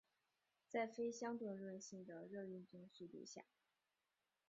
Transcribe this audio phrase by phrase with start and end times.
[0.67, 3.45] 在非相对论性的热运动速度下。